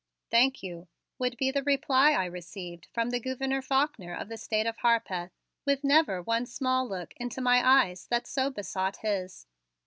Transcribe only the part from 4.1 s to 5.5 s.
of the State of Harpeth,